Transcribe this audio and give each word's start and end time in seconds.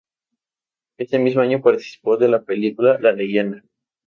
Ese 0.97 1.19
mismo 1.19 1.43
año 1.43 1.61
participó 1.61 2.17
de 2.17 2.27
la 2.27 2.41
película 2.41 2.97
"La 2.99 3.11
leyenda". 3.11 3.63